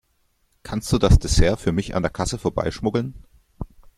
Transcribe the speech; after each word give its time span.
Kannst 0.63 0.91
du 0.91 0.97
das 0.97 1.19
Dessert 1.19 1.57
für 1.59 1.71
mich 1.71 1.93
an 1.93 2.01
der 2.01 2.09
Kasse 2.11 2.39
vorbeischmuggeln? 2.39 3.23